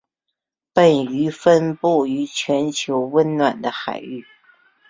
[0.73, 4.25] 本鱼分布于全球温暖的海域。